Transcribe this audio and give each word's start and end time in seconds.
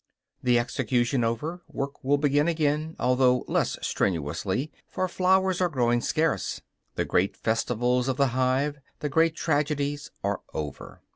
The 0.41 0.57
execution 0.57 1.23
over, 1.23 1.61
work 1.67 2.03
will 2.03 2.17
begin 2.17 2.47
again, 2.47 2.95
although 2.99 3.45
less 3.47 3.77
strenuously, 3.83 4.71
for 4.87 5.07
flowers 5.07 5.61
are 5.61 5.69
growing 5.69 6.01
scarce. 6.01 6.59
The 6.95 7.05
great 7.05 7.37
festivals 7.37 8.07
of 8.07 8.17
the 8.17 8.29
hive, 8.33 8.79
the 9.01 9.09
great 9.09 9.35
tragedies, 9.35 10.09
are 10.23 10.41
over. 10.55 11.01